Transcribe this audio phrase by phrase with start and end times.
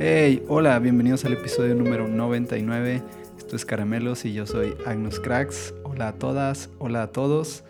[0.00, 3.02] Hey, hola, bienvenidos al episodio número 99.
[3.36, 5.74] Esto es Caramelos y yo soy Agnus Cracks.
[5.82, 7.64] Hola a todas, hola a todos.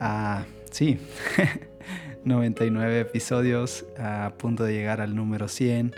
[0.00, 0.98] Ah, sí,
[2.24, 5.94] 99 episodios a punto de llegar al número 100.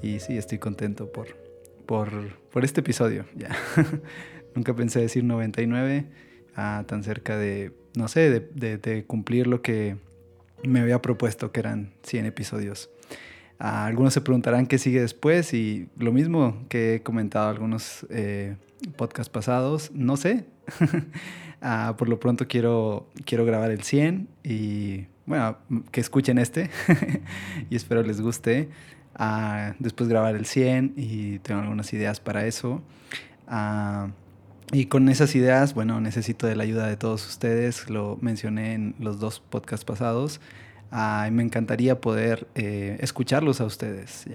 [0.00, 1.36] Y sí, estoy contento por,
[1.84, 3.26] por, por este episodio.
[4.54, 6.06] Nunca pensé decir 99,
[6.56, 9.98] ah, tan cerca de, no sé, de, de cumplir lo que
[10.62, 12.88] me había propuesto, que eran 100 episodios
[13.64, 18.56] algunos se preguntarán qué sigue después y lo mismo que he comentado algunos eh,
[18.96, 20.46] podcasts pasados, no sé.
[21.66, 25.56] Ah, por lo pronto quiero, quiero grabar el 100 y bueno,
[25.92, 26.68] que escuchen este
[27.70, 28.68] y espero les guste.
[29.14, 32.82] Ah, después grabar el 100 y tengo algunas ideas para eso.
[33.48, 34.08] Ah,
[34.72, 38.94] y con esas ideas, bueno, necesito de la ayuda de todos ustedes, lo mencioné en
[38.98, 40.42] los dos podcasts pasados
[41.30, 44.26] me encantaría poder eh, escucharlos a ustedes,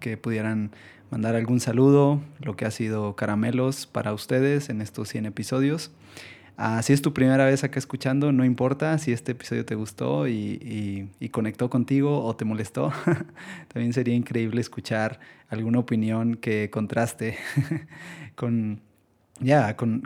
[0.00, 0.70] que pudieran
[1.10, 5.92] mandar algún saludo, lo que ha sido caramelos para ustedes en estos 100 episodios.
[6.56, 10.28] Ah, si es tu primera vez acá escuchando, no importa si este episodio te gustó
[10.28, 12.92] y, conectó contigo o te molestó.
[13.68, 15.18] También sería increíble escuchar
[15.48, 17.36] alguna opinión que contraste
[18.36, 18.80] con,
[19.40, 20.02] ya, con,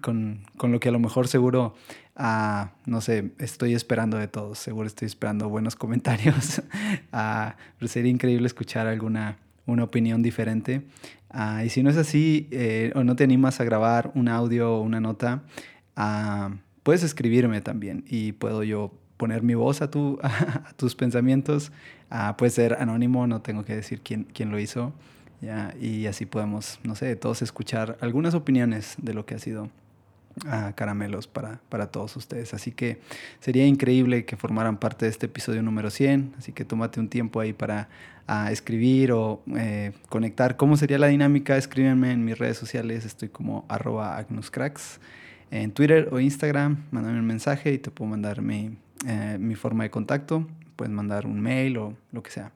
[0.62, 1.75] lo que a lo mejor seguro
[2.21, 6.63] Ah, no sé, estoy esperando de todos, seguro estoy esperando buenos comentarios.
[7.13, 10.83] Ah, pero sería increíble escuchar alguna una opinión diferente.
[11.31, 14.75] Ah, y si no es así, eh, o no te animas a grabar un audio
[14.75, 15.43] o una nota,
[16.83, 21.71] puedes escribirme también y puedo yo poner mi voz a, tu, a tus pensamientos.
[22.37, 24.93] puede ser anónimo, no tengo que decir quién, quién lo hizo.
[25.81, 29.71] Y así podemos, no sé, todos escuchar algunas opiniones de lo que ha sido
[30.47, 32.54] a caramelos para, para, todos ustedes.
[32.54, 33.00] Así que
[33.41, 36.34] sería increíble que formaran parte de este episodio número 100.
[36.38, 37.88] Así que tómate un tiempo ahí para
[38.50, 40.56] escribir o eh, conectar.
[40.56, 41.56] ¿Cómo sería la dinámica?
[41.56, 43.04] Escríbenme en mis redes sociales.
[43.04, 45.00] Estoy como arroba agnuscracks.
[45.50, 49.84] En Twitter o Instagram, mándame un mensaje y te puedo mandar mi, eh, mi forma
[49.84, 50.47] de contacto.
[50.77, 52.53] Puedes mandar un mail o lo que sea.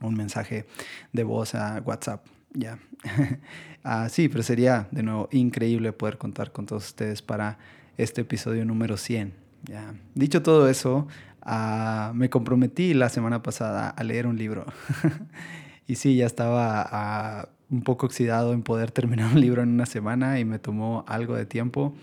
[0.00, 0.64] Un mensaje
[1.12, 2.24] de voz a WhatsApp.
[2.52, 2.78] Ya.
[3.84, 7.58] ah, sí, pero sería de nuevo increíble poder contar con todos ustedes para
[7.96, 9.32] este episodio número 100.
[9.64, 9.94] Ya.
[10.14, 11.06] Dicho todo eso,
[11.42, 14.66] ah, me comprometí la semana pasada a leer un libro.
[15.86, 19.86] y sí, ya estaba ah, un poco oxidado en poder terminar un libro en una
[19.86, 21.94] semana y me tomó algo de tiempo.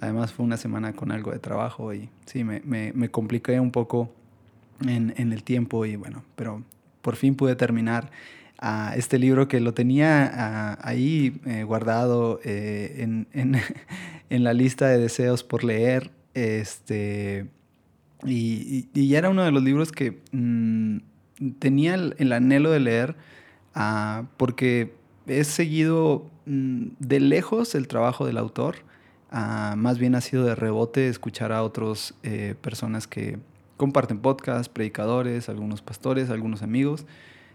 [0.00, 3.70] Además fue una semana con algo de trabajo y sí, me, me, me compliqué un
[3.70, 4.10] poco
[4.86, 6.62] en, en el tiempo y bueno, pero
[7.02, 8.10] por fin pude terminar
[8.60, 13.26] a este libro que lo tenía ahí eh, guardado eh, en,
[14.30, 16.10] en, la lista de deseos por leer.
[16.34, 17.46] Este,
[18.24, 20.98] y, y, era uno de los libros que mm,
[21.58, 23.16] tenía el, anhelo de leer
[23.74, 24.94] ah, porque
[25.26, 28.76] he seguido mm, de lejos el trabajo del autor.
[29.30, 33.38] Ah, más bien ha sido de rebote escuchar a otras eh, personas que
[33.78, 37.06] comparten podcasts, predicadores, algunos pastores, algunos amigos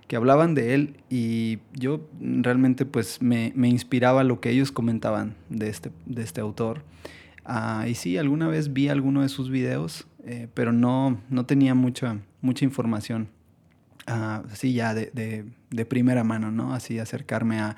[0.07, 5.35] que hablaban de él y yo realmente pues me, me inspiraba lo que ellos comentaban
[5.49, 6.83] de este, de este autor.
[7.43, 11.75] Ah, y sí, alguna vez vi alguno de sus videos, eh, pero no, no tenía
[11.75, 13.29] mucha, mucha información.
[14.07, 16.73] Ah, así ya de, de, de, primera mano, ¿no?
[16.73, 17.75] Así acercarme a,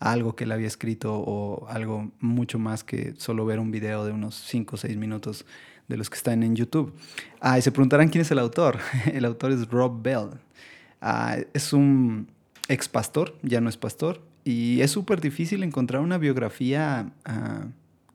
[0.00, 4.12] algo que él había escrito o algo mucho más que solo ver un video de
[4.12, 5.44] unos 5 o 6 minutos
[5.88, 6.94] de los que están en YouTube.
[7.40, 8.78] Ah, y se preguntarán quién es el autor.
[9.12, 10.30] el autor es Rob Bell.
[11.00, 12.28] Ah, es un
[12.68, 17.66] ex pastor, ya no es pastor, y es súper difícil encontrar una biografía ah,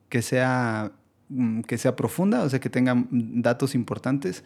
[0.08, 0.92] que, sea,
[1.28, 4.44] mm, que sea profunda, o sea, que tenga datos importantes.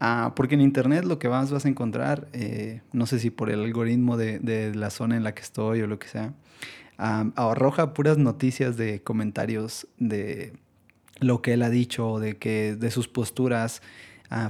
[0.00, 3.50] Ah, porque en internet lo que más vas a encontrar, eh, no sé si por
[3.50, 6.34] el algoritmo de, la zona en la que estoy o lo que sea,
[6.98, 10.52] arroja puras noticias de comentarios de
[11.20, 13.82] lo que él ha dicho, de, que, de sus posturas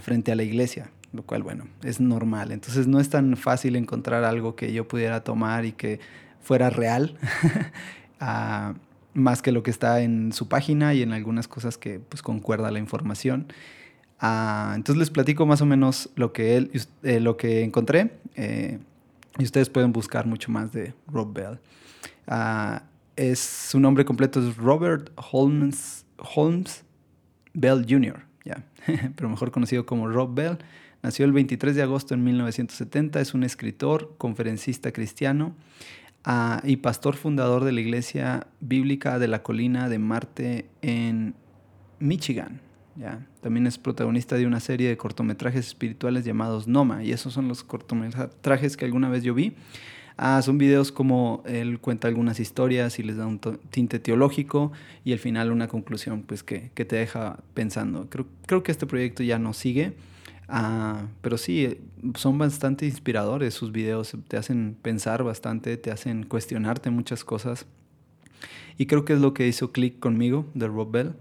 [0.00, 2.52] frente a la iglesia lo cual, bueno, es normal.
[2.52, 5.98] Entonces no es tan fácil encontrar algo que yo pudiera tomar y que
[6.40, 7.16] fuera real,
[8.20, 8.74] ah,
[9.14, 12.70] más que lo que está en su página y en algunas cosas que pues concuerda
[12.70, 13.52] la información.
[14.20, 16.70] Ah, entonces les platico más o menos lo que, él,
[17.02, 18.78] eh, lo que encontré eh,
[19.38, 21.58] y ustedes pueden buscar mucho más de Rob Bell.
[22.28, 22.84] Ah,
[23.16, 26.06] es, su nombre completo es Robert Holmes,
[26.36, 26.84] Holmes
[27.54, 28.28] Bell Jr.,
[29.16, 30.58] pero mejor conocido como Rob Bell.
[31.02, 35.54] Nació el 23 de agosto de 1970, es un escritor, conferencista cristiano
[36.24, 41.34] ah, y pastor fundador de la Iglesia Bíblica de la Colina de Marte en
[42.00, 42.60] Michigan.
[42.96, 43.24] ¿ya?
[43.40, 47.62] También es protagonista de una serie de cortometrajes espirituales llamados Noma, y esos son los
[47.62, 49.54] cortometrajes que alguna vez yo vi.
[50.20, 53.38] Ah, son videos como él cuenta algunas historias y les da un
[53.70, 54.72] tinte teológico
[55.04, 58.10] y al final una conclusión pues que, que te deja pensando.
[58.10, 59.94] Creo, creo, que este proyecto ya no sigue,
[60.48, 61.78] ah, pero sí,
[62.14, 67.66] son bastante inspiradores sus videos, te hacen pensar bastante, te hacen cuestionarte muchas cosas.
[68.76, 71.14] Y creo que es lo que hizo click conmigo de Rob Bell.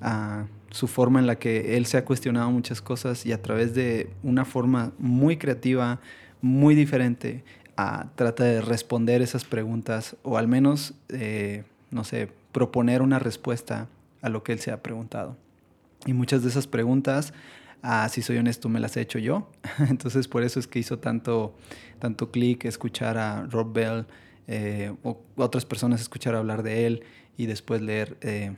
[0.00, 3.74] Ah, su forma en la que él se ha cuestionado muchas cosas y a través
[3.74, 6.00] de una forma muy creativa,
[6.40, 7.42] muy diferente,
[8.14, 13.88] trata de responder esas preguntas o al menos, eh, no sé, proponer una respuesta
[14.22, 15.36] a lo que él se ha preguntado.
[16.06, 17.32] Y muchas de esas preguntas,
[17.82, 19.50] ah, si soy honesto, me las he hecho yo.
[19.88, 21.56] Entonces por eso es que hizo tanto,
[21.98, 24.06] tanto clic escuchar a Rob Bell
[24.46, 27.04] eh, o otras personas escuchar hablar de él
[27.36, 28.56] y después leer, eh,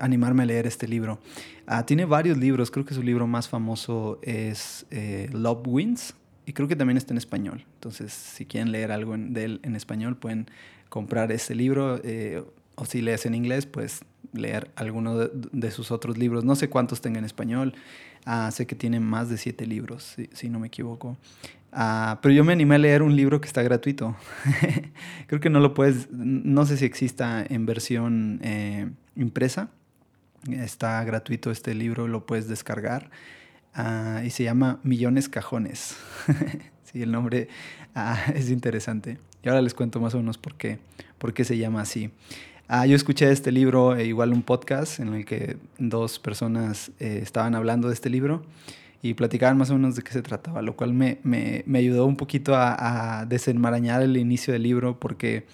[0.00, 1.18] animarme a leer este libro.
[1.66, 4.86] Ah, tiene varios libros, creo que su libro más famoso es
[5.32, 6.14] Love Wins,
[6.48, 7.66] y creo que también está en español.
[7.74, 10.50] Entonces, si quieren leer algo de él en español, pueden
[10.88, 12.00] comprar este libro.
[12.02, 12.42] Eh,
[12.74, 14.00] o si lees en inglés, pues
[14.32, 16.44] leer alguno de, sus otros libros.
[16.44, 17.74] No sé cuántos tenga en español.
[18.24, 21.16] Ah, sé que tiene más de siete libros, si, no me equivoco.
[21.72, 24.16] Ah, pero yo me animé a leer un libro que está gratuito.
[25.26, 29.70] creo que no lo puedes, no sé si exista en versión eh, impresa.
[30.50, 33.10] Está gratuito este libro, lo puedes descargar.
[33.74, 35.96] Ah, y se llama Millones Cajones.
[36.84, 37.48] sí, el nombre
[38.34, 39.18] es interesante.
[39.42, 40.78] Y ahora les cuento más o menos por qué,
[41.18, 42.10] por qué se llama así.
[42.70, 47.20] Ah, yo escuché este libro, e igual un podcast en el que dos personas eh,
[47.22, 48.42] estaban hablando de este libro
[49.00, 52.04] y platicaban más o menos de qué se trataba, lo cual me, me, me ayudó
[52.04, 55.46] un poquito a, a, desenmarañar el inicio del libro porque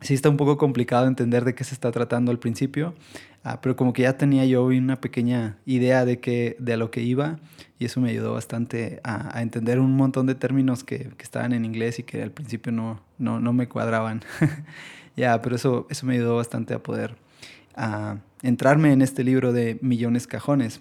[0.00, 2.94] sí está un poco complicado entender de qué se está tratando al principio,
[3.44, 6.92] Ah, pero como que ya tenía yo una pequeña idea de, que, de a lo
[6.92, 7.40] que iba
[7.76, 11.64] y eso me ayudó bastante a, entender un montón de términos que, que, estaban en
[11.64, 14.22] inglés y que al principio no, no, no me cuadraban.
[15.16, 17.16] ya, pero eso, eso me ayudó bastante a poder
[17.74, 20.80] a entrarme en este libro de millones cajones.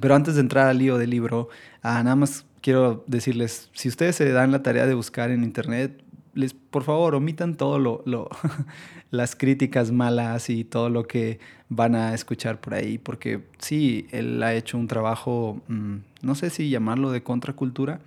[0.00, 1.48] Pero antes de entrar al lío del libro,
[1.82, 6.02] ah, nada más quiero decirles, si ustedes se dan la tarea de buscar en internet,
[6.34, 8.28] les, por favor, omitan todo lo, lo
[9.10, 14.42] las críticas malas y todo lo que van a escuchar por ahí, porque sí, él
[14.42, 18.00] ha hecho un trabajo, mm, no sé si llamarlo de contracultura,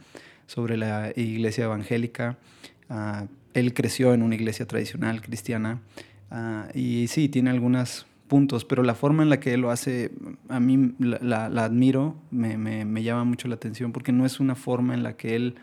[0.47, 2.37] sobre la iglesia evangélica.
[2.89, 5.81] Ah, él creció en una iglesia tradicional cristiana
[6.31, 10.11] ah, y sí, tiene algunos puntos, pero la forma en la que él lo hace,
[10.49, 14.93] a mí la, admiro, me, me, llama mucho la atención, porque no es una forma
[14.93, 15.55] en la que él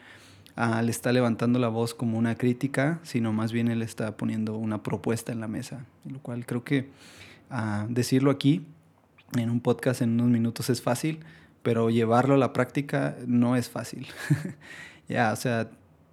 [0.57, 4.57] ah, le está levantando la voz como una crítica, sino más bien él está poniendo
[4.57, 6.89] una propuesta en la mesa, lo cual creo que
[7.89, 8.67] decirlo aquí
[9.37, 11.21] en un podcast en unos minutos es fácil,
[11.63, 14.07] pero llevarlo a la práctica no es fácil.
[15.09, 15.71] ya, o sea,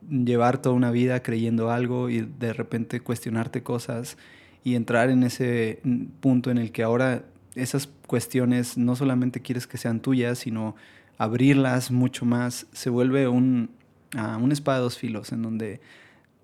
[0.09, 4.17] llevar toda una vida creyendo algo y de repente cuestionarte cosas
[4.63, 5.81] y entrar en ese
[6.19, 7.23] punto en el que ahora
[7.55, 10.75] esas cuestiones no solamente quieres que sean tuyas, sino
[11.17, 13.71] abrirlas mucho más, se vuelve un,
[14.15, 15.81] uh, espada de dos filos en donde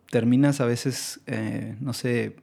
[0.09, 2.35] terminas a veces, eh, no sé,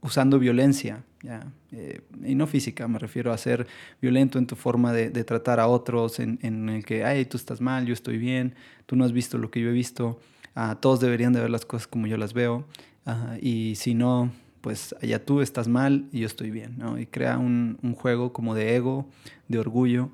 [0.00, 1.52] usando violencia, ¿ya?
[1.72, 3.66] Eh, y no física, me refiero a ser
[4.00, 7.60] violento en tu forma de, tratar a otros, en, en, el que, ay, tú estás
[7.60, 8.54] mal, yo estoy bien,
[8.86, 10.20] tú no has visto lo que yo he visto,
[10.56, 12.66] uh, todos deberían de ver las cosas como yo las veo,
[13.06, 16.78] uh, y si no, pues allá tú estás mal y yo estoy bien.
[16.98, 19.08] Y crea un, juego como de ego,
[19.48, 20.10] de orgullo,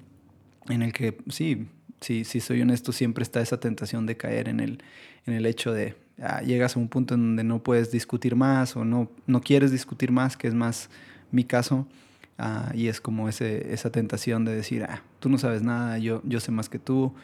[0.69, 1.69] en el que sí,
[2.01, 4.83] sí, sí soy honesto, siempre está esa tentación de caer en el,
[5.27, 8.77] en el hecho de, Ah, llegas a un punto en donde no puedes discutir más
[8.77, 10.91] o no, no quieres discutir más, que es más
[11.31, 11.87] mi caso.
[12.39, 14.87] Ah, y es como ese, esa tentación de decir,
[15.21, 17.15] tú no sabes nada, yo, yo sé más que tú,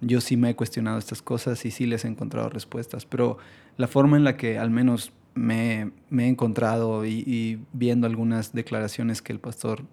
[0.00, 3.38] yo sí me he cuestionado estas cosas y sí les he encontrado respuestas, pero
[3.76, 9.22] la forma en la que al menos me, me he encontrado y, viendo algunas declaraciones
[9.22, 9.84] que el pastor,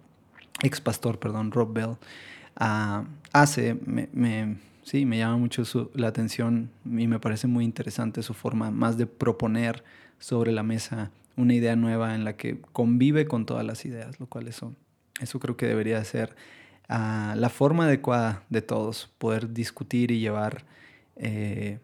[0.62, 1.96] ex pastor, perdón, Rob Bell,
[3.32, 5.62] hace, me, me sí, me llama mucho
[5.94, 9.84] la atención y me parece muy interesante su forma más de proponer
[10.18, 14.26] sobre la mesa una idea nueva en la que convive con todas las ideas, lo
[14.26, 14.74] cual eso,
[15.20, 16.34] eso creo que debería ser
[16.88, 20.64] ah, la forma adecuada de todos, poder discutir y llevar
[21.16, 21.78] eh,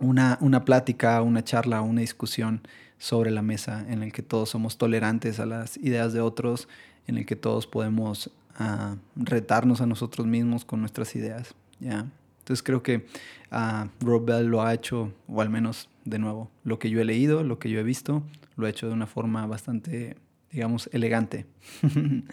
[0.00, 2.62] una, una plática, una charla, una discusión
[2.98, 6.68] sobre la mesa en el que todos somos tolerantes a las ideas de otros,
[7.06, 11.54] en el que todos podemos ah, retarnos a nosotros mismos con nuestras ideas.
[11.80, 12.06] ¿ya?
[12.44, 13.06] Entonces creo que
[13.52, 17.04] uh, Rob Bell lo ha hecho, o al menos de nuevo, lo que yo he
[17.06, 18.22] leído, lo que yo he visto,
[18.56, 20.16] lo ha hecho de una forma bastante,
[20.52, 21.46] digamos, elegante.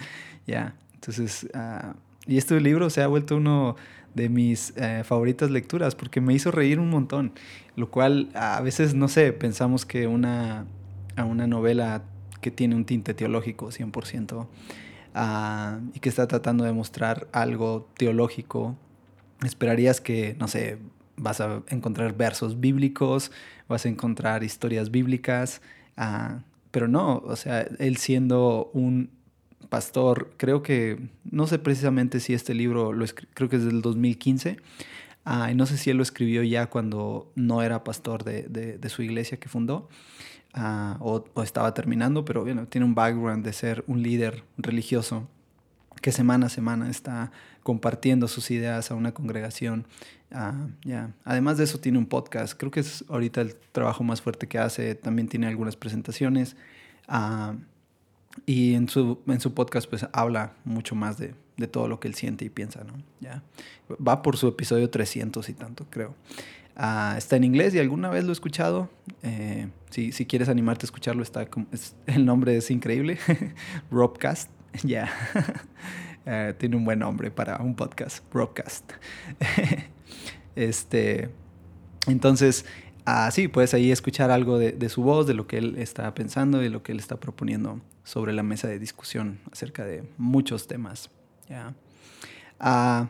[0.47, 1.95] ya, entonces ah,
[2.27, 3.75] y este libro se ha vuelto uno
[4.13, 7.33] de mis eh, favoritas lecturas porque me hizo reír un montón,
[7.75, 10.65] lo cual a veces, no sé, pensamos que una,
[11.17, 12.03] una novela
[12.41, 14.47] que tiene un tinte teológico 100%
[15.15, 18.75] ah, y que está tratando de mostrar algo teológico,
[19.43, 20.77] esperarías que, no sé,
[21.17, 23.31] vas a encontrar versos bíblicos,
[23.67, 25.61] vas a encontrar historias bíblicas,
[25.97, 29.09] ah, pero no, o sea, él siendo un
[29.71, 34.57] pastor, creo que, no sé precisamente si este libro, lo creo que es del 2015,
[35.23, 39.01] ah, y no sé si él lo escribió ya cuando no era pastor de, su
[39.01, 39.87] iglesia que fundó,
[40.53, 45.29] ah, o, estaba terminando, pero bueno, tiene un background de ser un líder religioso
[46.01, 47.31] que semana a semana está
[47.63, 49.87] compartiendo sus ideas a una congregación.
[50.31, 51.13] Ah, ya.
[51.23, 54.57] Además de eso tiene un podcast, creo que es ahorita el trabajo más fuerte que
[54.57, 56.57] hace, también tiene algunas presentaciones.
[58.45, 62.07] Y en su, en su podcast pues habla mucho más de, de, todo lo que
[62.07, 62.93] él siente y piensa, ¿no?
[63.19, 63.43] Ya.
[64.05, 66.15] Va por su episodio 300 y tanto, creo.
[66.75, 68.89] Ah, está en inglés y alguna vez lo he escuchado.
[69.23, 71.47] Eh, si, si, quieres animarte a escucharlo, está
[72.07, 73.17] el nombre es increíble.
[73.91, 74.49] Robcast.
[74.83, 75.09] Ya.
[76.23, 78.23] Eh, tiene un buen nombre para un podcast.
[78.31, 78.91] Robcast.
[80.55, 81.31] este.
[82.05, 82.63] Entonces,
[83.13, 86.61] Ah, sí, puedes ahí escuchar algo de, su voz, de lo que él está pensando
[86.61, 90.65] y de lo que él está proponiendo sobre la mesa de discusión acerca de muchos
[90.65, 91.09] temas.
[92.57, 93.09] Ah,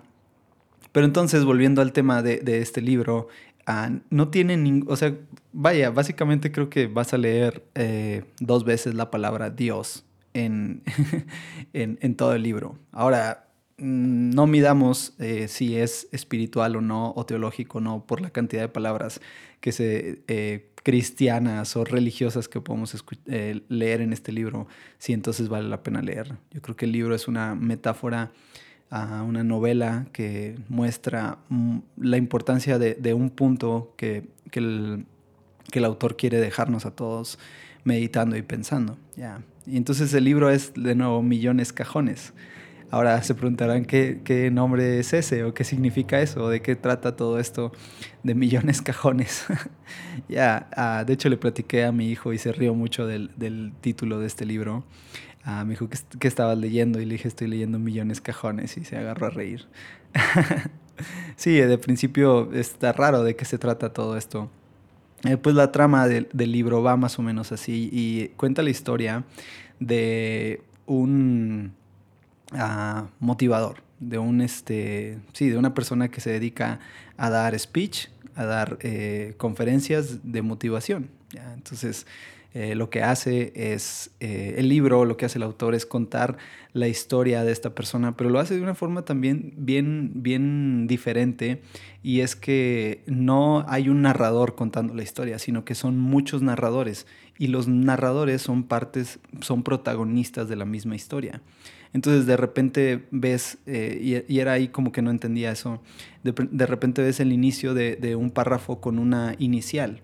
[0.91, 3.27] pero entonces, volviendo al tema de, este libro,
[3.67, 5.15] ah, no tiene ningún, o sea,
[5.53, 10.03] vaya, básicamente creo que vas a leer eh, dos veces la palabra Dios
[10.33, 10.81] en,
[11.73, 12.75] en todo el libro.
[12.91, 13.50] Ahora,
[13.81, 18.61] no midamos eh, si es espiritual o no, o teológico o no, por la cantidad
[18.61, 19.21] de palabras
[19.59, 22.95] que se, eh, cristianas o religiosas que podemos
[23.25, 24.67] eh, leer en este libro,
[24.99, 26.37] si entonces vale la pena leer.
[26.51, 28.31] Yo creo que el libro es una metáfora,
[28.91, 35.05] a una novela que muestra mm, la importancia de, un punto que, el,
[35.85, 37.39] autor quiere dejarnos a todos
[37.85, 38.97] meditando y pensando.
[39.65, 42.33] Y entonces el libro es de nuevo millones cajones.
[42.91, 47.15] Ahora se preguntarán qué, nombre es ese o qué significa eso o de qué trata
[47.15, 47.71] todo esto
[48.23, 49.45] de millones cajones.
[50.29, 54.19] ya, ah, de hecho le platiqué a mi hijo y se rió mucho del, título
[54.19, 54.83] de este libro.
[55.45, 58.83] Uh, me dijo que, que estaba leyendo y le dije estoy leyendo millones cajones y
[58.83, 59.67] se agarró a reír.
[61.37, 64.51] sí, de principio está raro de qué se trata todo esto.
[65.23, 69.23] Eh, pues la trama del libro va más o menos así y cuenta la historia
[69.79, 71.73] de un
[73.19, 76.79] motivador, de un este, sí, de una persona que se dedica
[77.17, 81.09] a dar speech, a dar eh, conferencias de motivación.
[81.55, 82.05] Entonces,
[82.53, 86.37] eh, lo que hace es, eh, el libro, lo que hace el autor es contar
[86.73, 91.61] la historia de esta persona, pero lo hace de una forma también bien, bien diferente
[92.03, 97.07] y es que no hay un narrador contando la historia, sino que son muchos narradores
[97.37, 101.41] y los narradores son partes, son protagonistas de la misma historia.
[101.93, 105.81] Entonces de repente ves, eh, y, era ahí como que no entendía eso,
[106.23, 110.01] de, repente ves el inicio de, un párrafo con una inicial.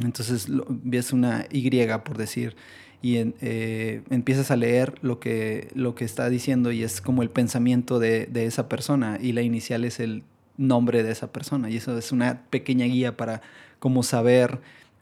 [0.00, 1.70] Entonces ves una Y,
[2.04, 2.56] por decir,
[3.04, 7.28] y eh, empiezas a leer lo que, lo que está diciendo y es como el
[7.28, 10.22] pensamiento de, esa persona y la inicial es el
[10.56, 13.42] nombre de esa persona y eso es una pequeña guía para
[13.78, 14.60] como saber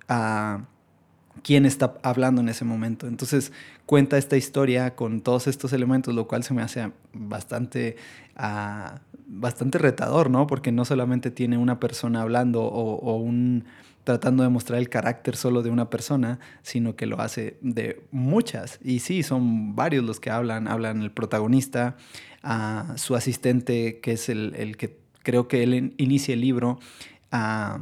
[0.09, 0.65] a
[1.43, 3.07] quién está hablando en ese momento.
[3.07, 3.53] Entonces
[3.87, 7.97] cuenta esta historia con todos estos elementos, lo cual se me hace bastante,
[8.37, 10.47] uh, bastante retador, ¿no?
[10.47, 13.65] Porque no solamente tiene una persona hablando o, un
[14.05, 18.79] tratando de mostrar el carácter solo de una persona, sino que lo hace de muchas.
[18.83, 20.69] Y sí, son varios los que hablan.
[20.69, 21.97] Hablan el protagonista,
[22.43, 26.81] a su asistente, que es el, el, que creo que él inicia el libro,
[27.31, 27.81] a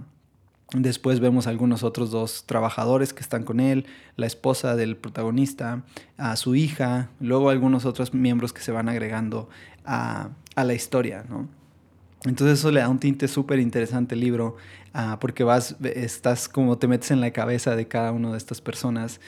[0.72, 5.82] Después vemos algunos otros dos trabajadores que están con él, la esposa del protagonista,
[6.16, 9.48] a su hija, luego algunos otros miembros que se van agregando
[9.84, 11.48] a, la historia, ¿no?
[12.24, 14.56] Entonces eso le da un tinte súper interesante al libro,
[14.92, 18.60] ah, porque vas, estás como te metes en la cabeza de cada una de estas
[18.60, 19.20] personas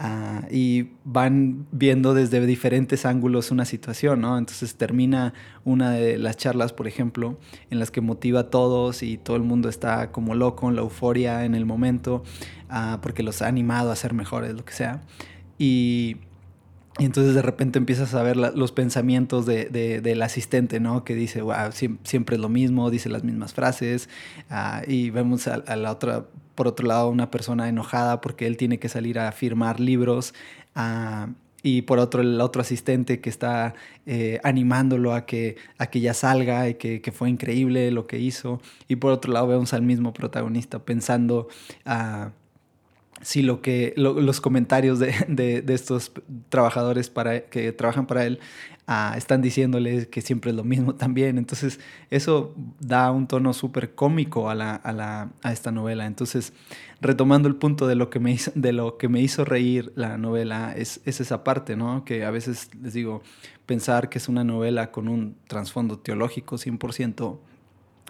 [0.00, 4.38] Ah, y van viendo desde diferentes ángulos una situación, ¿no?
[4.38, 7.36] Entonces termina una de las charlas, por ejemplo,
[7.70, 10.82] en las que motiva a todos y todo el mundo está como loco en la
[10.82, 12.22] euforia en el momento,
[12.70, 15.02] uh, porque los ha animado a ser mejores, lo que sea.
[15.58, 16.18] Y
[16.98, 19.66] y entonces de repente empiezas a ver los pensamientos de,
[20.02, 21.04] del asistente, ¿no?
[21.04, 21.70] Que dice, wow,
[22.02, 24.08] siempre es lo mismo, dice las mismas frases.
[24.50, 26.26] Ah, y vemos a, la otra,
[26.56, 30.34] por otro lado, una persona enojada porque él tiene que salir a firmar libros.
[30.74, 31.28] Ah,
[31.62, 33.74] y por otro el otro asistente que está
[34.06, 38.18] eh, animándolo a que, a que ya salga y que, que, fue increíble lo que
[38.18, 38.60] hizo.
[38.88, 41.48] Y por otro lado vemos al mismo protagonista pensando
[41.84, 42.32] a
[43.20, 45.12] si lo que los comentarios de,
[45.62, 46.12] de, estos
[46.48, 48.38] trabajadores para, que trabajan para él
[48.86, 51.38] ah, están diciéndole que siempre es lo mismo también.
[51.38, 56.06] Entonces eso da un tono súper cómico a, la, a, la, a, esta novela.
[56.06, 56.52] Entonces,
[57.00, 60.16] retomando el punto de lo que me hizo, de lo que me hizo reír la
[60.16, 62.04] novela, es, es esa parte, ¿no?
[62.04, 63.22] Que a veces les digo,
[63.66, 67.38] pensar que es una novela con un trasfondo teológico 100%,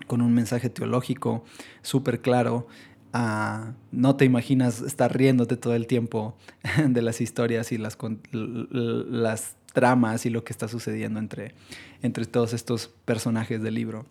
[0.06, 1.44] con un mensaje teológico
[1.82, 2.68] súper claro,
[3.12, 6.36] no te imaginas estar riéndote todo el tiempo
[6.86, 7.96] de las historias y las,
[8.32, 11.54] las tramas y lo que está sucediendo entre,
[12.02, 14.06] entre todos estos personajes del libro.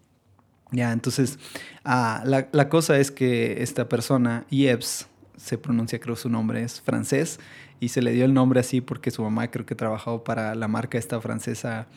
[0.71, 1.39] Ya, entonces,
[1.85, 6.81] ah, la, la, cosa es que esta persona, Yves, se pronuncia, creo su nombre es
[6.81, 7.39] francés,
[7.79, 10.67] y se le dio el nombre así porque su mamá creo que trabajó para la
[10.67, 11.87] marca esta francesa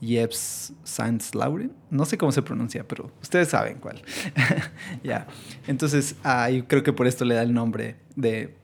[0.00, 1.72] Yves Saint Laurent.
[1.90, 4.02] No sé cómo se pronuncia, pero ustedes saben cuál.
[5.04, 5.26] ya.
[5.66, 6.16] Entonces,
[6.52, 8.54] yo creo que por esto le da el nombre de,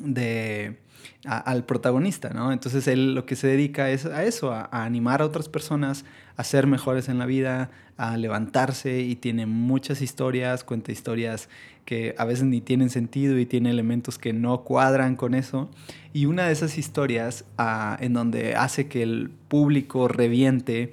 [0.00, 0.78] de
[1.24, 2.52] al protagonista, ¿no?
[2.52, 6.04] Entonces él lo que se dedica es a eso, a, animar a otras personas
[6.36, 11.48] a ser mejores en la vida, a levantarse y tiene muchas historias, cuenta historias
[11.84, 15.70] que a veces ni tienen sentido y tiene elementos que no cuadran con eso.
[16.12, 20.92] Y una de esas historias ah, en donde hace que el público reviente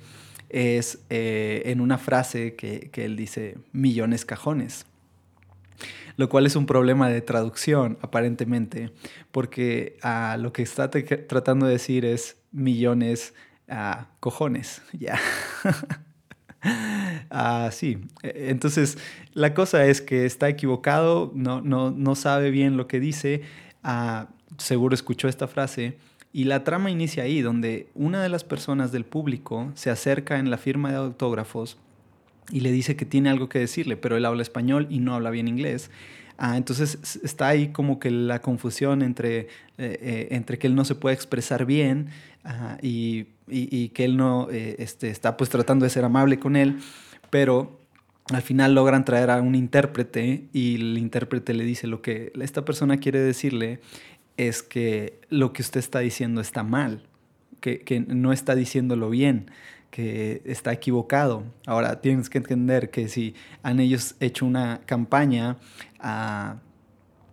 [0.49, 4.85] es eh, en una frase que, que él dice, millones cajones
[6.17, 8.91] lo cual es un problema de traducción aparentemente,
[9.31, 13.33] porque uh, lo que está tratando de decir es millones
[13.69, 15.19] uh, cojones, ya.
[17.33, 18.97] Ah, sí, e, entonces
[19.33, 23.43] la cosa es que está equivocado, no, no, no sabe bien lo que dice,
[24.57, 25.97] seguro escuchó esta frase.
[26.33, 30.49] Y la trama inicia ahí, donde una de las personas del público se acerca en
[30.49, 31.77] la firma de autógrafos
[32.51, 35.29] y le dice que tiene algo que decirle, pero él habla español y no habla
[35.29, 35.89] bien inglés.
[36.37, 39.47] Ah, entonces está ahí como que la confusión entre, eh,
[39.77, 42.09] eh, entre que él no se puede expresar bien
[42.81, 46.79] y, y, que él no eh, este, está pues tratando de ser amable con él,
[47.29, 47.79] pero
[48.31, 52.63] al final logran traer a un intérprete y el intérprete le dice lo que esta
[52.63, 53.81] persona quiere decirle
[54.37, 57.03] es que lo que usted está diciendo está mal,
[57.59, 59.51] que, no está diciéndolo bien
[59.91, 61.43] que está equivocado.
[61.65, 65.57] Ahora tienes que entender que si han ellos hecho una campaña
[65.99, 66.55] ah,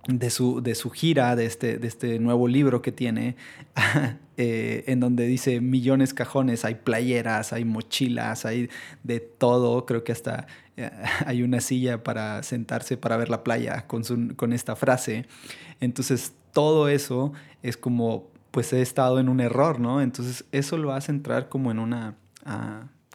[0.08, 3.36] de, su, de su gira, de este, de este nuevo libro que tiene,
[4.38, 8.70] eh, en donde dice millones cajones, hay playeras, hay mochilas, hay
[9.04, 10.46] de todo, creo que hasta
[10.78, 10.90] eh,
[11.26, 14.02] hay una silla para sentarse para ver la playa con,
[14.34, 15.26] con esta frase.
[15.78, 20.00] Entonces todo eso es como pues he estado en un error, ¿no?
[20.00, 22.16] Entonces eso lo hace entrar como en una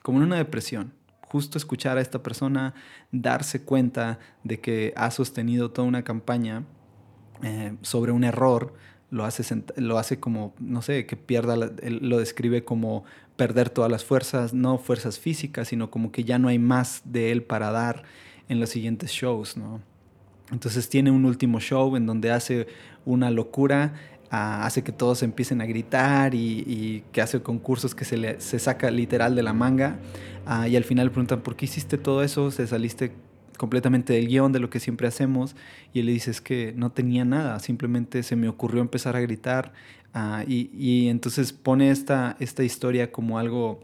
[0.03, 0.93] como en una depresión.
[1.21, 2.75] Justo escuchar a esta persona
[3.11, 6.63] darse cuenta de que ha sostenido toda una campaña
[7.43, 8.73] eh, sobre un error,
[9.11, 13.03] lo hace, lo hace como, no sé, que pierda, lo describe como
[13.35, 17.31] perder todas las fuerzas, no fuerzas físicas, sino como que ya no hay más de
[17.31, 18.03] él para dar
[18.49, 19.81] en los siguientes shows, ¿no?
[20.51, 22.67] Entonces tiene un último show en donde hace
[23.05, 23.93] una locura
[24.33, 28.89] hace que todos empiecen a gritar y, que hace concursos que se, le, se saca
[28.89, 29.97] literal de la manga.
[30.45, 32.49] Ah, y al final preguntan, ¿por qué hiciste todo eso?
[32.49, 33.11] Se saliste
[33.57, 35.55] completamente del guion de lo que siempre hacemos.
[35.93, 39.21] Y él le dice, es que no tenía nada, simplemente se me ocurrió empezar a
[39.21, 39.73] gritar.
[40.13, 43.81] Ah, y, entonces pone esta, esta historia como algo,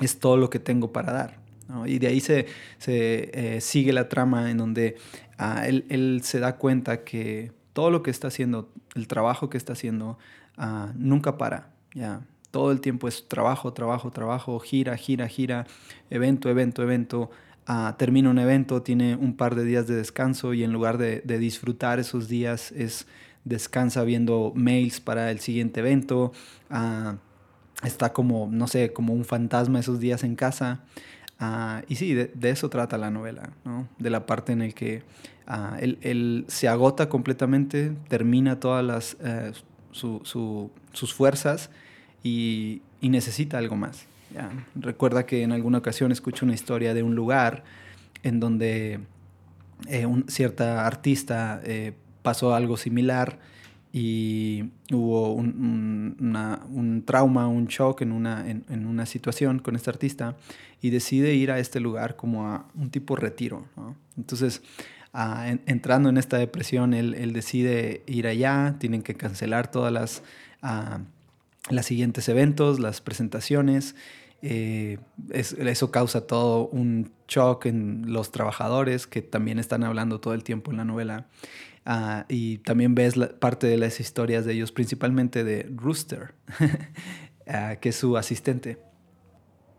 [0.00, 1.46] es todo lo que tengo para dar.
[1.86, 2.46] Y de ahí se,
[2.78, 4.96] se eh, sigue la trama en donde
[5.36, 9.58] ah, él, él se da cuenta que todo lo que está haciendo, el trabajo que
[9.58, 10.18] está haciendo,
[10.56, 11.74] ah, nunca para.
[11.92, 12.22] ¿ya?
[12.50, 15.66] Todo el tiempo es trabajo, trabajo, trabajo, gira, gira, gira,
[16.08, 17.30] evento, evento, evento.
[17.66, 21.20] Ah, termina un evento, tiene un par de días de descanso y en lugar de,
[21.38, 23.06] disfrutar esos días es
[23.44, 26.32] descansa viendo mails para el siguiente evento.
[26.70, 27.16] Ah,
[27.82, 30.84] está como, no sé, como un fantasma esos días en casa.
[31.88, 33.88] y sí, de, eso trata la novela, ¿no?
[33.98, 35.02] de la parte en el que
[35.80, 39.52] él, se agota completamente, termina todas las, eh,
[39.92, 41.70] sus fuerzas
[42.22, 44.06] y, necesita algo más.
[44.74, 47.64] Recuerda que en alguna ocasión escucho una historia de un lugar
[48.22, 49.00] en donde
[49.88, 53.38] eh, un, cierta artista eh, pasó algo similar
[53.92, 60.36] y hubo un, trauma, un shock en una, en, una situación con este artista
[60.82, 63.64] y decide ir a este lugar como a un tipo retiro.
[64.18, 64.60] Entonces,
[65.64, 70.22] entrando en esta depresión, él, decide ir allá, tienen que cancelar todas las,
[71.70, 73.94] los siguientes eventos, las presentaciones.
[74.42, 74.98] Eh,
[75.32, 80.70] eso causa todo un shock en los trabajadores que también están hablando todo el tiempo
[80.70, 81.26] en la novela.
[81.84, 86.34] Ah, y también ves parte de las historias de ellos, principalmente de Rooster,
[87.48, 88.78] ah, que es su asistente.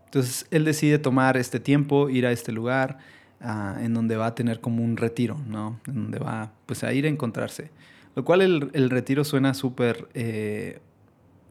[0.06, 3.00] Entonces él decide tomar este tiempo, ir a este lugar,
[3.41, 5.82] ah, en donde va a tener como un retiro, ¿no?
[5.86, 7.71] En donde va pues a ir a encontrarse.
[8.15, 10.80] Lo cual el, retiro suena súper eh,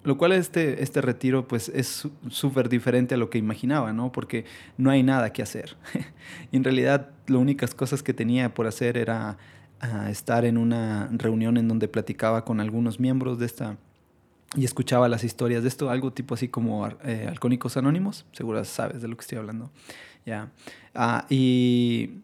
[0.07, 4.13] lo cual este, este retiro pues es súper diferente a lo que imaginaba, ¿no?
[4.13, 4.45] Porque
[4.79, 5.77] no hay nada que hacer.
[6.53, 9.37] y en realidad las únicas cosas que tenía por hacer era
[9.81, 13.79] ah, estar en una reunión en donde platicaba con algunos miembros de esta
[14.55, 19.03] y escuchaba las historias de esto, algo tipo así como eh, Alcohólicos Anónimos, seguro sabes
[19.03, 19.73] de lo que estoy hablando.
[20.25, 20.53] Ya.
[20.95, 22.21] Ah, y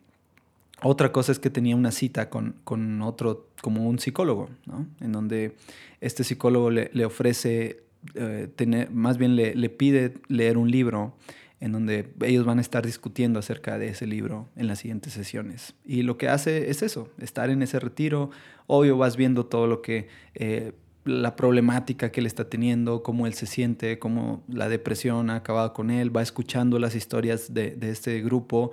[0.82, 4.86] otra cosa es que tenía una cita con, con otro, como un psicólogo, ¿no?
[5.00, 5.56] En donde
[6.00, 11.16] este psicólogo le, le ofrece, eh, tener, más bien le, le, pide leer un libro
[11.60, 15.74] en donde ellos van a estar discutiendo acerca de ese libro en las siguientes sesiones.
[15.84, 18.30] Y lo que hace es eso, estar en ese retiro.
[18.66, 20.08] Obvio vas viendo todo lo que...
[20.34, 20.72] Eh,
[21.04, 25.72] la problemática que él está teniendo, cómo él se siente, cómo la depresión ha acabado
[25.72, 28.70] con él, va escuchando las historias de, de este grupo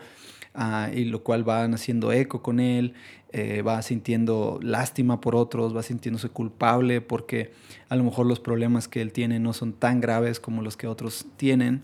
[0.56, 2.94] Ah, y lo cual van haciendo eco con él,
[3.32, 7.52] eh, va sintiendo lástima por otros, va sintiéndose culpable porque
[7.88, 10.88] a lo mejor los problemas que él tiene no son tan graves como los que
[10.88, 11.84] otros tienen.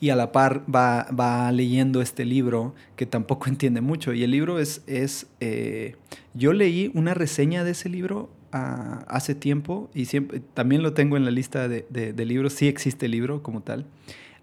[0.00, 4.12] Y a la par va, va leyendo este libro que tampoco entiende mucho.
[4.12, 5.96] Y el libro es, es eh,
[6.34, 11.16] yo leí una reseña de ese libro ah, hace tiempo y siempre, también lo tengo
[11.16, 13.86] en la lista de, de, de libros, sí existe el libro como tal.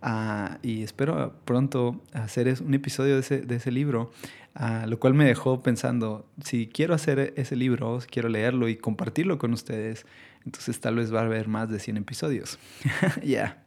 [0.07, 4.11] Ah, y espero pronto hacer un episodio de ese, de ese libro,
[4.53, 8.75] ah, lo cual me dejó pensando, si quiero hacer ese libro, si quiero leerlo y
[8.75, 10.05] compartirlo con ustedes,
[10.45, 12.59] entonces tal vez va a haber más de 100 episodios.
[13.23, 13.63] Ya.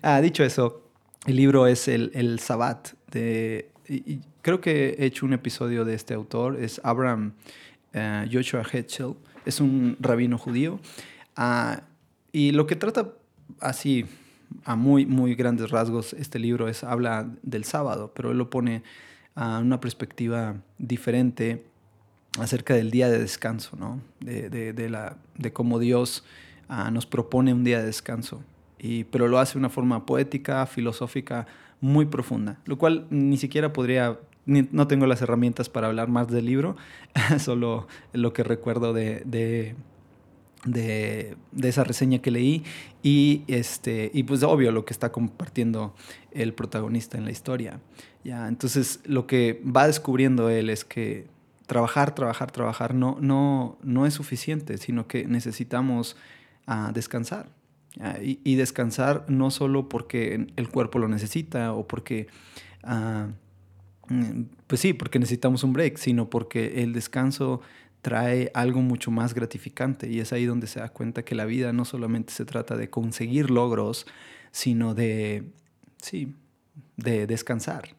[0.00, 0.90] Ah, dicho eso,
[1.26, 3.70] el libro es el, el Sabbat de...
[4.40, 7.34] Creo que he hecho un episodio de este autor, es Abraham
[8.32, 10.80] Joshua Hetchel, es un rabino judío.
[12.32, 13.12] y lo que trata
[13.60, 14.06] así
[14.64, 18.82] a muy, muy grandes rasgos, este libro es, habla del sábado, pero él lo pone
[19.34, 21.64] a una perspectiva diferente
[22.40, 24.00] acerca del día de descanso, ¿no?
[24.20, 26.24] de, de, la, de cómo Dios
[26.68, 28.42] ah, nos propone un día de descanso,
[28.78, 31.46] y, pero lo hace de una forma poética, filosófica,
[31.80, 36.46] muy profunda, lo cual ni siquiera podría, no tengo las herramientas para hablar más del
[36.46, 36.76] libro,
[37.38, 39.74] solo lo que recuerdo de,
[40.64, 42.64] de, esa reseña que leí
[43.02, 45.94] y, este, y pues obvio lo que está compartiendo
[46.32, 47.80] el protagonista en la historia.
[48.24, 48.48] ¿ya?
[48.48, 51.26] Entonces lo que va descubriendo él es que
[51.66, 56.16] trabajar, trabajar, trabajar no, no, no es suficiente, sino que necesitamos
[56.66, 57.50] uh, descansar.
[58.22, 62.28] Y, y, descansar no solo porque el cuerpo lo necesita o porque...
[62.84, 63.32] Uh,
[64.66, 67.60] pues sí, porque necesitamos un break, sino porque el descanso
[68.08, 71.74] trae algo mucho más gratificante y es ahí donde se da cuenta que la vida
[71.74, 74.06] no solamente se trata de conseguir logros,
[74.50, 75.44] sino de,
[76.00, 76.32] sí,
[76.96, 77.96] de descansar.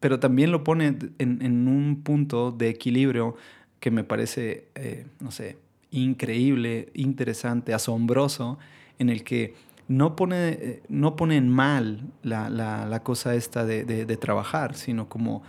[0.00, 3.36] Pero también lo pone en, un punto de equilibrio
[3.80, 5.58] que me parece, eh, no sé,
[5.90, 8.58] increíble, interesante, asombroso,
[8.98, 9.52] en el que
[9.88, 15.06] no pone, eh, no pone en mal la, la, cosa esta de, de, trabajar, sino
[15.10, 15.42] como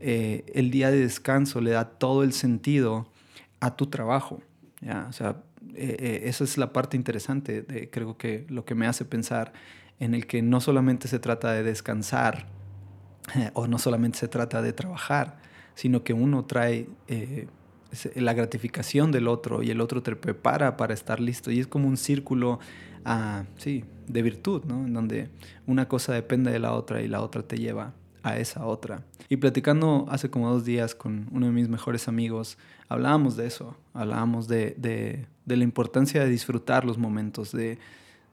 [0.00, 3.06] eh, el día de descanso le da todo el sentido
[3.60, 4.40] a tu trabajo.
[4.80, 5.06] ¿ya?
[5.08, 5.42] O sea,
[5.74, 9.52] eh, eh, esa es la parte interesante, de, creo que lo que me hace pensar
[9.98, 12.46] en el que no solamente se trata de descansar
[13.52, 15.38] o no solamente se trata de trabajar,
[15.74, 16.88] sino que uno trae
[18.16, 21.50] la gratificación del otro y el otro te prepara para estar listo.
[21.50, 22.58] Y es como un círculo
[23.04, 24.86] ah, sí, de virtud, ¿no?
[24.86, 25.28] en donde
[25.66, 27.92] una cosa depende de la otra y la otra te lleva
[28.22, 29.02] a esa otra.
[29.28, 33.76] Y platicando hace como dos días con uno de mis mejores amigos, hablábamos de eso,
[33.94, 37.78] hablábamos de, de, la importancia de disfrutar los momentos, de,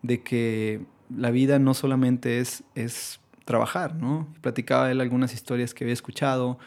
[0.02, 0.82] de, que
[1.15, 4.28] la vida no solamente es, es trabajar, ¿no?
[4.41, 6.60] platicaba él algunas historias que había escuchado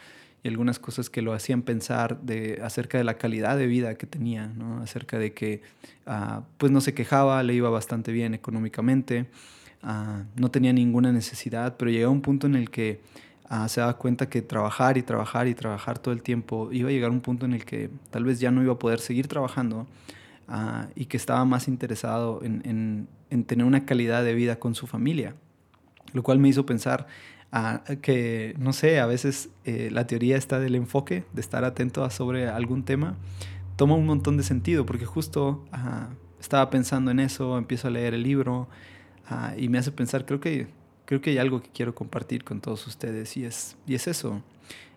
[0.43, 4.07] y algunas cosas que lo hacían pensar de, acerca de la calidad de vida que
[4.07, 4.81] tenía, ¿no?
[4.81, 5.61] acerca de que
[6.07, 9.27] uh, pues no se quejaba, le iba bastante bien económicamente,
[9.83, 13.01] Ah, no tenía ninguna necesidad, pero llegó a un punto en el que
[13.49, 16.91] ah, se daba cuenta que trabajar y trabajar y trabajar todo el tiempo iba a
[16.91, 19.27] llegar a un punto en el que tal vez ya no iba a poder seguir
[19.27, 19.87] trabajando
[20.47, 23.07] ah, y que estaba más interesado en,
[23.47, 25.35] tener una calidad de vida con su familia,
[26.13, 27.07] lo cual me hizo pensar
[28.01, 32.11] que, no sé, a veces eh, la teoría está del enfoque, de estar atento a
[32.11, 33.15] sobre algún tema,
[33.77, 35.65] toma un montón de sentido, porque justo
[36.39, 38.67] estaba pensando en eso, empiezo a leer el libro
[39.31, 40.67] ah, y me hace pensar, creo que,
[41.05, 44.43] creo que hay algo que quiero compartir con todos ustedes y es, y es eso,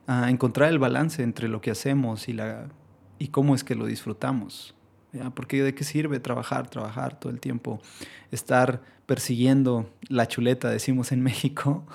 [0.07, 2.69] ah, encontrar el balance entre lo que hacemos y, la,
[3.19, 4.75] y cómo es que lo disfrutamos.
[5.35, 7.81] Porque de qué sirve trabajar, trabajar todo el tiempo,
[8.33, 11.87] estar persiguiendo la chuleta, decimos en México,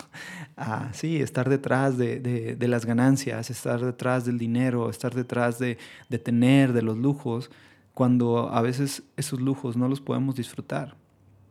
[0.58, 5.78] ah, sí, estar detrás de, de, las ganancias, estar detrás del dinero, estar detrás de,
[6.08, 7.52] de tener, de los lujos,
[7.94, 10.96] cuando a veces esos lujos no los podemos disfrutar.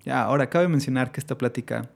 [0.08, 1.90] Ya, ahora cabe mencionar que esta plática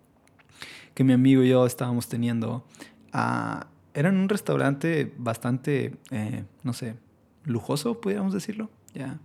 [0.92, 2.62] que mi amigo y yo estábamos teniendo
[3.10, 6.96] ah, era en un restaurante bastante, eh, no sé,
[7.46, 8.68] lujoso, podríamos decirlo.
[8.92, 9.18] Ya,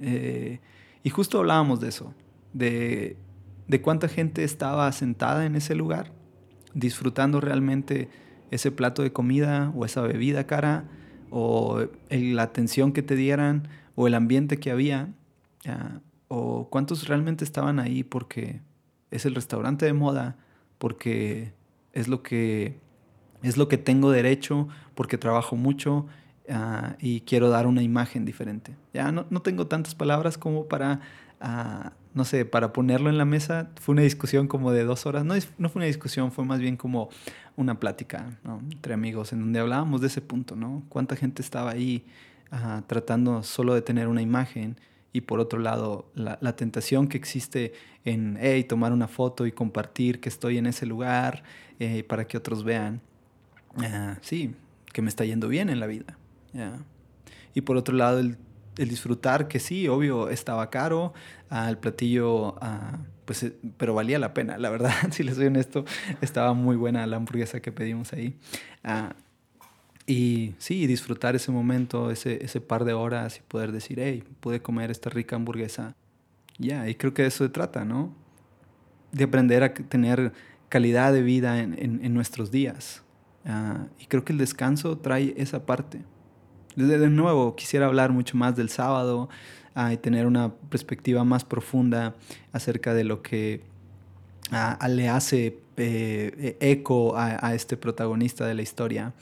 [0.00, 0.58] eh,
[1.04, 2.14] y justo hablábamos de eso,
[2.52, 3.16] de,
[3.80, 6.10] cuánta gente estaba sentada en ese lugar,
[6.74, 8.08] disfrutando realmente
[8.50, 10.86] ese plato de comida o esa bebida cara,
[11.30, 15.10] o la atención que te dieran, o el ambiente que había,
[16.34, 18.60] o cuántos realmente estaban ahí porque
[19.10, 20.36] es el restaurante de moda,
[20.78, 21.52] porque
[21.92, 22.78] es lo que,
[23.42, 26.06] es lo que tengo derecho, porque trabajo mucho
[26.48, 28.74] Ah, y quiero dar una imagen diferente.
[28.92, 31.00] Ya no, no tengo tantas palabras como para,
[31.40, 33.70] ah, no sé, para ponerlo en la mesa.
[33.80, 35.24] Fue una discusión como de dos horas.
[35.24, 37.10] No, no fue una discusión, fue más bien como
[37.56, 38.38] una plática
[38.70, 40.82] entre amigos en donde hablábamos de ese punto, ¿no?
[40.88, 42.04] Cuánta gente estaba ahí
[42.50, 44.76] ah, tratando solo de tener una imagen
[45.12, 47.72] y por otro lado la, la, tentación que existe
[48.04, 51.42] en hey, tomar una foto y compartir que estoy en ese lugar
[51.78, 53.00] eh, para que otros vean,
[54.20, 54.54] sí,
[54.92, 56.16] que me está yendo bien en la vida.
[57.54, 58.36] Y por otro lado, el,
[58.76, 61.12] disfrutar, que sí, obvio, estaba caro,
[61.50, 65.46] uh, el platillo, ah, pues, eh, pero valía la pena, la verdad, si les soy
[65.46, 65.84] honesto,
[66.20, 68.38] estaba muy buena la hamburguesa que pedimos ahí.
[70.02, 74.24] Ah, y sí, disfrutar ese momento, ese, ese par de horas y poder decir, hey,
[74.40, 75.94] pude comer esta rica hamburguesa.
[76.58, 78.14] Ya, y creo que de eso se trata, ¿no?
[79.12, 80.32] De aprender a tener
[80.68, 83.02] calidad de vida en, en, nuestros días.
[83.98, 86.00] y creo que el descanso trae esa parte.
[86.76, 89.28] De nuevo, quisiera hablar mucho más del sábado
[89.74, 92.14] ah, y tener una perspectiva más profunda
[92.52, 93.62] acerca de lo que
[94.50, 99.12] ah, le hace eh, eco a, este protagonista de la historia.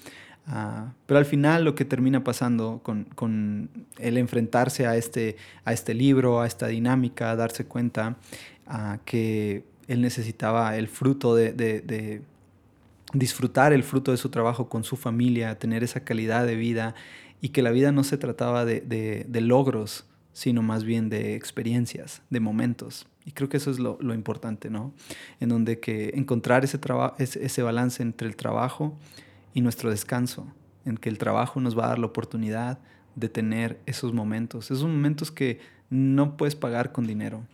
[0.46, 5.72] Ah, pero al final lo que termina pasando con, con, el enfrentarse a este, a
[5.72, 8.16] este libro, a esta dinámica, darse cuenta
[9.04, 12.22] que él necesitaba el fruto de, de
[13.12, 16.94] disfrutar el fruto de su trabajo con su familia, tener esa calidad de vida
[17.40, 22.40] y que la vida no se trataba de, logros, sino más bien de experiencias, de
[22.40, 23.06] momentos.
[23.24, 24.92] Y creo que eso es lo, importante, ¿no?
[25.40, 26.78] En donde que encontrar ese,
[27.18, 28.96] ese, ese balance entre el trabajo
[29.54, 30.46] y nuestro descanso,
[30.84, 32.78] en que el trabajo nos va a dar la oportunidad
[33.14, 35.60] de tener esos momentos, esos momentos que
[35.90, 37.44] no puedes pagar con dinero,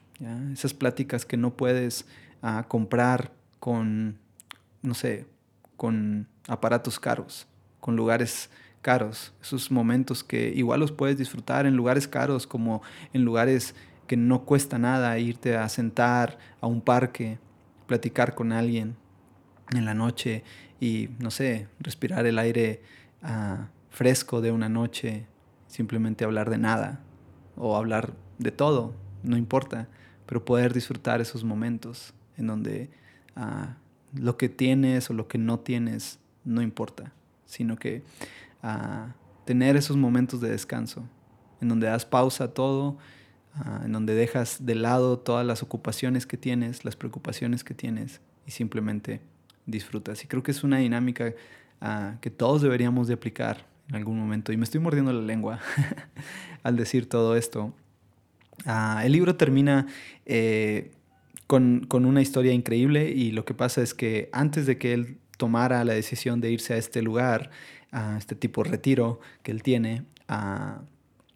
[0.52, 2.06] esas pláticas que no puedes
[2.42, 4.18] ah, comprar con,
[4.82, 5.26] no sé,
[5.76, 7.46] con aparatos caros,
[7.80, 8.50] con lugares
[8.82, 12.82] caros, esos momentos que igual los puedes disfrutar en lugares caros como
[13.12, 13.74] en lugares
[14.06, 17.38] que no cuesta nada irte a sentar a un parque,
[17.86, 18.96] platicar con alguien
[19.74, 20.44] en la noche
[20.80, 22.82] y, no sé, respirar el aire
[23.22, 25.26] ah, fresco de una noche,
[25.66, 27.00] simplemente hablar de nada
[27.56, 29.88] o hablar de todo, no importa,
[30.26, 32.90] pero poder disfrutar esos momentos en donde
[33.34, 33.76] ah,
[34.14, 37.12] lo que tienes o lo que no tienes no importa,
[37.46, 38.02] sino que
[38.62, 41.04] a tener esos momentos de descanso,
[41.60, 42.98] en donde das pausa a todo,
[43.84, 48.50] en donde dejas de lado todas las ocupaciones que tienes, las preocupaciones que tienes y
[48.50, 49.22] simplemente
[49.66, 50.24] disfrutas.
[50.24, 51.34] Y creo que es una dinámica
[52.20, 54.52] que todos deberíamos de aplicar en algún momento.
[54.52, 55.60] Y me estoy mordiendo la lengua
[56.62, 57.74] al decir todo esto.
[59.02, 59.86] el libro termina
[60.24, 60.90] eh,
[61.46, 65.18] con, con, una historia increíble y lo que pasa es que antes de que él
[65.36, 67.50] tomara la decisión de irse a este lugar,
[67.92, 70.04] a este tipo de retiro que él tiene,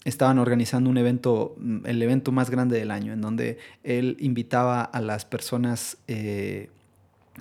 [0.04, 4.82] estaban organizando un evento, mm, el evento más grande del año, en donde él invitaba
[4.82, 6.70] a las personas eh,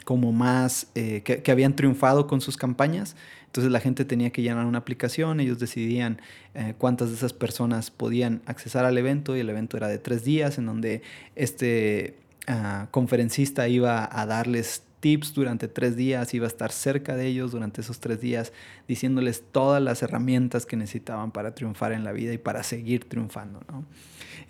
[0.05, 3.15] como más, eh, que, habían triunfado con sus campañas.
[3.45, 6.21] Entonces la gente tenía que llenar una aplicación, ellos decidían
[6.53, 10.23] eh, cuántas de esas personas podían accesar al evento y el evento era de tres
[10.23, 11.01] días, en donde
[11.35, 12.15] este
[12.47, 17.51] ah, conferencista iba a darles tips durante tres días, iba a estar cerca de ellos
[17.51, 18.53] durante esos tres días,
[18.87, 23.61] diciéndoles todas las herramientas que necesitaban para triunfar en la vida y para seguir triunfando.
[23.71, 23.85] ¿no?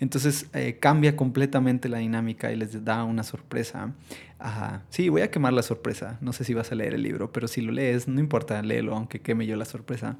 [0.00, 3.92] Entonces eh, cambia completamente la dinámica y les da una sorpresa.
[4.88, 6.18] sí, voy a quemar la sorpresa.
[6.20, 8.94] No sé si vas a leer el libro, pero si lo lees, no importa, léelo,
[8.94, 10.16] aunque queme yo la sorpresa.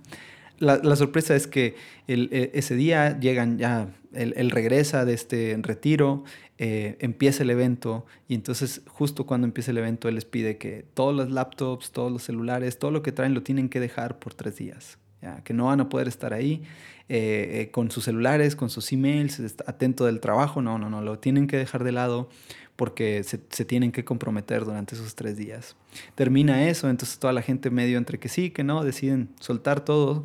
[0.58, 1.74] la, sorpresa es que
[2.06, 6.24] e, ese día llegan ya, él, regresa de este retiro,
[6.62, 10.84] eh, empieza el evento y entonces justo cuando empieza el evento él les pide que
[10.92, 14.34] todos los laptops, todos los celulares, todo lo que traen lo tienen que dejar por
[14.34, 15.42] tres días, ¿ya?
[15.42, 16.62] que no van a poder estar ahí
[17.08, 21.18] eh, eh, con sus celulares, con sus emails, atento del trabajo, no, no, no, lo
[21.18, 22.28] tienen que dejar de lado
[22.76, 25.76] porque se, se, tienen que comprometer durante esos tres días.
[26.14, 30.24] Termina eso, entonces toda la gente medio entre que sí, que no, deciden soltar todo.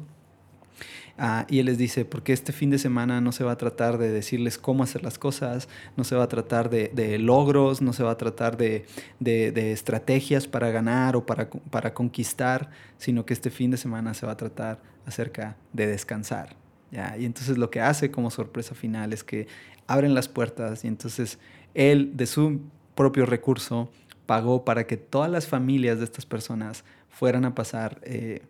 [1.17, 3.97] Ah, y él les dice, porque este fin de semana no se va a tratar
[3.97, 8.03] de decirles cómo hacer las cosas, no se va a tratar de, logros, no se
[8.03, 8.85] va a tratar de,
[9.21, 14.13] de, de estrategias para ganar o para, para conquistar, sino que este fin de semana
[14.13, 16.57] se va a tratar acerca de descansar.
[16.91, 17.15] ¿ya?
[17.17, 19.47] Y entonces lo que hace como sorpresa final es que
[19.87, 21.39] abren las puertas y entonces
[21.73, 22.59] él de su
[22.93, 23.89] propio recurso
[24.25, 28.41] pagó para que todas las familias de estas personas fueran a pasar eh,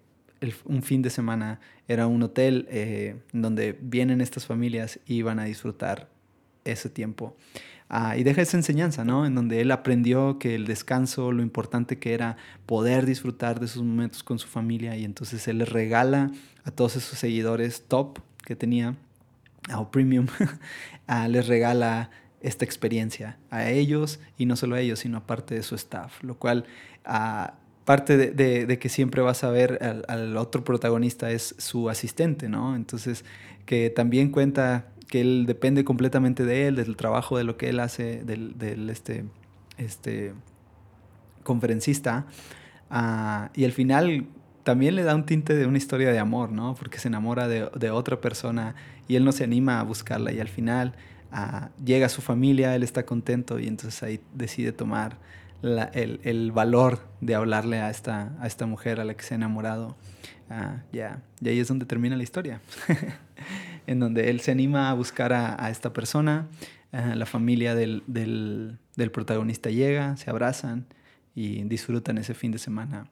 [0.66, 1.60] un fin de semana.
[1.88, 6.10] Era un hotel eh, donde vienen estas familias y van a disfrutar
[6.64, 7.36] ese tiempo.
[7.88, 9.28] Ah, y deja esa enseñanza, ¿no?
[9.28, 13.84] En donde él aprendió que el descanso, lo importante que era poder disfrutar de esos
[13.84, 16.32] momentos con su familia y entonces él les regala
[16.64, 18.96] a todos esos seguidores top que tenía,
[19.76, 20.26] o premium,
[21.08, 22.10] ah, les regala
[22.42, 26.24] esta experiencia a ellos y no solo a ellos, sino a parte de su staff,
[26.24, 26.66] lo cual
[27.08, 27.52] uh,
[27.86, 32.76] parte de, que siempre vas a ver al, otro protagonista es su asistente, ¿no?
[32.76, 33.24] Entonces,
[33.66, 37.80] que también cuenta que él depende completamente de él, del trabajo, de lo que él
[37.80, 39.26] hace, del, este,
[39.78, 40.34] este
[41.44, 42.26] conferencista,
[42.90, 44.26] uh, y al final
[44.64, 46.74] también le da un tinte de una historia de amor, ¿no?
[46.74, 48.74] Porque se enamora de, de otra persona
[49.08, 50.96] y él no se anima a buscarla y al final
[51.84, 55.18] llega a su familia, él está contento y entonces ahí decide tomar
[55.62, 59.96] el, valor de hablarle a esta, a esta mujer a la que se ha enamorado.
[60.50, 62.62] Ah, ya, y ahí es donde termina la historia,
[63.88, 66.48] en donde él se anima a buscar a, esta persona,
[66.92, 68.78] ah, la familia del,
[69.12, 70.86] protagonista llega, se abrazan
[71.34, 73.10] y disfrutan ese fin de semana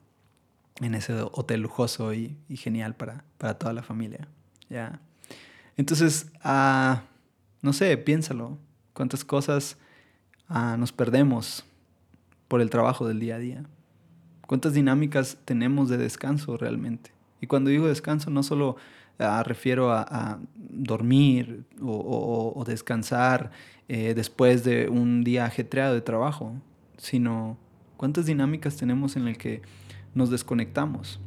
[0.81, 4.27] en ese hotel lujoso y, genial para, para, toda la familia.
[5.75, 6.97] Entonces, uh,
[7.61, 8.59] no sé, piénsalo.
[8.93, 9.77] ¿Cuántas cosas
[10.77, 11.65] nos perdemos
[12.53, 13.63] por el trabajo del día a día?
[14.45, 17.09] ¿Cuántas dinámicas tenemos de descanso realmente?
[17.41, 18.75] Y cuando digo descanso no solo
[19.17, 23.49] ah, refiero a, dormir o, descansar
[23.87, 26.53] eh, después de un día ajetreado de trabajo,
[26.97, 27.57] sino
[27.97, 29.63] cuántas dinámicas tenemos en el que
[30.13, 31.19] nos desconectamos.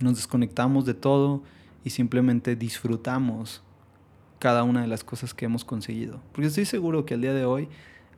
[0.00, 1.44] Nos desconectamos de todo
[1.84, 3.62] y simplemente disfrutamos
[4.40, 6.20] cada una de las cosas que hemos conseguido.
[6.32, 7.68] Porque estoy seguro que al día de hoy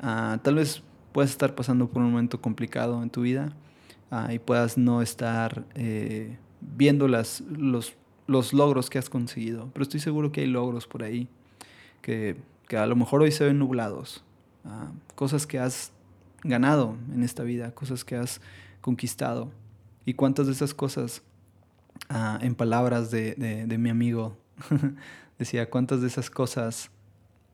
[0.01, 3.53] ah, tal vez puedas estar pasando por un momento complicado en tu vida
[4.11, 7.94] ah, y puedas no estar eh, viendo las, los,
[8.27, 9.71] los, logros que has conseguido.
[9.73, 11.29] Pero estoy seguro que hay logros por ahí
[12.03, 12.37] que,
[12.68, 14.25] que a lo mejor hoy se ven nublados.
[14.64, 15.92] Ah, cosas que has
[16.44, 18.40] ganado en esta vida, cosas que has
[18.81, 19.51] conquistado.
[20.05, 21.23] Y cuántas de esas cosas,
[22.40, 24.38] en palabras de, de, mi amigo
[25.38, 26.90] Decía, ¿cuántas de esas cosas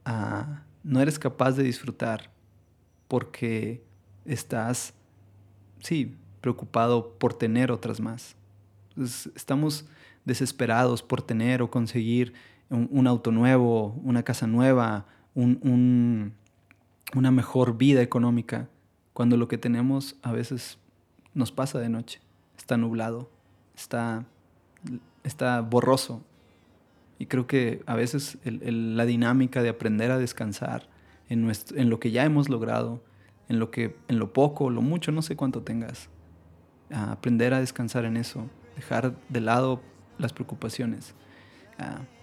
[0.04, 2.30] ah, no eres capaz de disfrutar
[3.08, 3.82] porque
[4.24, 4.94] estás,
[5.80, 8.36] sí, preocupado por tener otras más?
[9.34, 9.86] estamos
[10.24, 12.32] desesperados por tener o conseguir
[12.70, 16.30] un, auto nuevo, una casa nueva, una
[17.12, 18.68] mejor vida económica,
[19.12, 20.78] cuando lo que tenemos a veces
[21.34, 22.20] nos pasa de noche,
[22.56, 23.30] está nublado,
[23.76, 24.24] está,
[25.22, 26.22] está borroso,
[27.18, 30.88] y creo que a veces la dinámica de aprender a descansar
[31.28, 33.02] en, lo que ya hemos logrado,
[33.48, 36.08] en lo, que, en lo poco, lo mucho, no sé cuánto tengas,
[36.90, 39.80] aprender a descansar en eso, dejar de lado
[40.18, 41.14] las preocupaciones.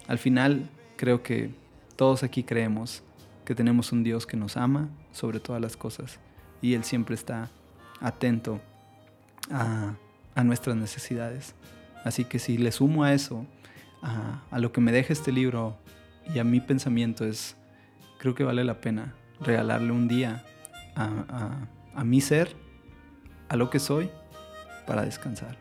[0.07, 1.53] al final creo que
[1.95, 3.03] todos aquí creemos
[3.45, 6.19] que tenemos un Dios que nos ama sobre todas las cosas
[6.61, 7.49] y Él siempre está
[7.99, 8.61] atento
[9.51, 9.95] a,
[10.35, 11.55] a nuestras necesidades.
[12.03, 13.45] Así que si le sumo a eso,
[14.01, 15.77] a, lo que me deja este libro
[16.33, 17.55] y a mi pensamiento es,
[18.21, 20.43] creo que vale la pena regalarle un día
[20.95, 21.65] a,
[21.95, 22.55] a, mi ser,
[23.49, 24.11] a lo que soy,
[24.85, 25.57] para descansar.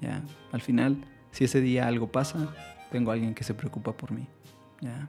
[0.00, 0.22] ¿ya?
[0.52, 2.54] Al final, si ese día algo pasa,
[2.92, 4.28] tengo a alguien que se preocupa por mí.
[4.80, 5.08] ¿ya?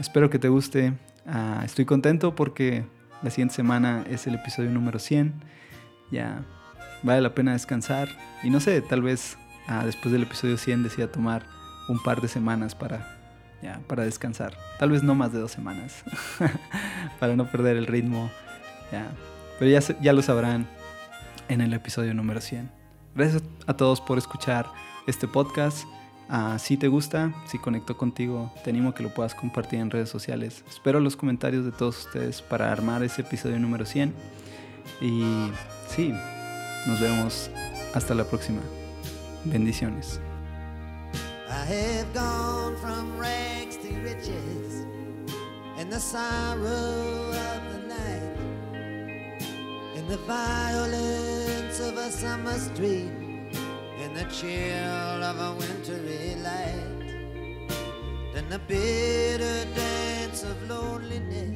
[0.00, 0.92] espero que te guste.
[1.24, 2.84] Ah, estoy contento porque
[3.22, 5.34] la siguiente semana es el episodio número 100.
[6.10, 6.44] Ya
[7.04, 8.08] vale la pena descansar.
[8.42, 9.38] Y no sé, tal vez
[9.68, 11.42] Ah, después del episodio 100 decía tomar
[11.88, 13.15] un par de semanas para,
[13.62, 14.56] ya, para descansar.
[14.78, 16.04] Tal vez no más de dos semanas,
[17.20, 18.30] para no perder el ritmo.
[18.92, 19.08] Ya.
[19.58, 20.66] Pero ya, ya lo sabrán
[21.48, 22.70] en el episodio número 100.
[23.14, 24.66] Gracias a todos por escuchar
[25.06, 25.86] este podcast.
[26.28, 29.90] Ah, si te gusta, si conectó contigo, te animo a que lo puedas compartir en
[29.90, 30.64] redes sociales.
[30.68, 34.12] Espero los comentarios de todos ustedes para armar ese episodio número 100.
[35.00, 35.50] Y
[35.88, 36.12] sí,
[36.86, 37.50] nos vemos
[37.94, 38.60] hasta la próxima.
[39.44, 40.20] Bendiciones.
[41.48, 44.84] I have gone from rags to riches
[45.76, 49.40] and the sorrow of the night
[49.94, 53.12] in the violence of a summer street
[54.02, 57.14] in the chill of a wintry light
[58.34, 61.55] then the bitter dance of loneliness